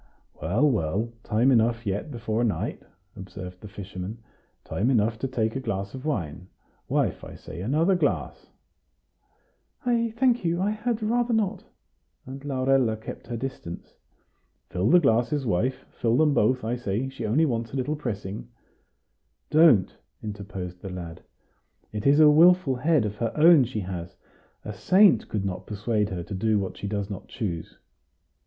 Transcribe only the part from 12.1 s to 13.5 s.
and Laurella kept her